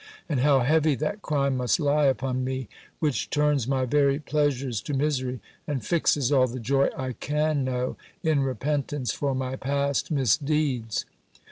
and 0.27 0.39
how 0.39 0.61
heavy 0.61 0.95
that 0.95 1.21
crime 1.21 1.55
must 1.55 1.79
lie 1.79 2.07
upon 2.07 2.43
me, 2.43 2.67
which 2.97 3.29
turns 3.29 3.67
my 3.67 3.85
very 3.85 4.17
pleasures 4.17 4.81
to 4.81 4.95
misery, 4.95 5.39
and 5.67 5.85
fixes 5.85 6.31
all 6.31 6.47
the 6.47 6.59
joy 6.59 6.89
I 6.97 7.11
can 7.13 7.63
know, 7.63 7.97
in 8.23 8.39
repentance 8.41 9.11
for 9.13 9.35
my 9.35 9.57
past 9.57 10.09
misdeeds! 10.09 11.05